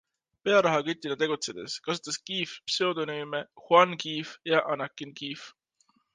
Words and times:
Pearahakütina 0.45 1.17
tegutsedes 1.23 1.75
kasutas 1.89 2.17
Keefe 2.31 2.57
pseudonüüme 2.71 3.43
Juan 3.67 3.95
Keefe 4.07 4.35
ja 4.53 4.65
Anakin 4.75 5.15
Keefe. 5.23 5.55